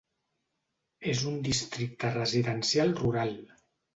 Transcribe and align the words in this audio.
És 1.11 1.19
un 1.33 1.35
districte 1.49 2.11
residencial 2.15 2.97
rural. 3.03 3.37